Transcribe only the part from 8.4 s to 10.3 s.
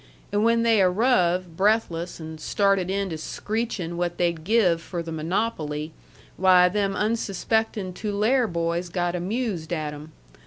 boys got amused at 'em.